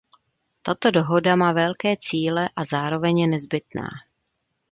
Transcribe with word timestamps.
Tato 0.61 0.91
dohoda 0.91 1.35
má 1.35 1.51
velké 1.53 1.95
cíle 1.99 2.49
a 2.55 2.65
zároveň 2.65 3.19
je 3.19 3.27
nezbytná. 3.27 3.87